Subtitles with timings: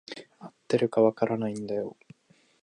[0.39, 1.95] 合ってるか分からないんだよ。